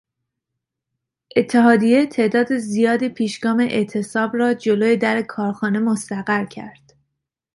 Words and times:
اتحادیه 1.35 2.05
تعداد 2.07 2.57
زیادی 2.57 3.09
پیشگام 3.09 3.59
اعتصاب 3.59 4.35
را 4.35 4.53
جلو 4.53 4.95
در 4.95 5.21
کارخانه 5.21 5.79
مستقر 5.79 6.45
کرد. 6.45 6.93